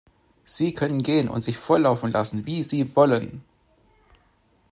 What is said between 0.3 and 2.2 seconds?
Sie können gehen und sich voll laufen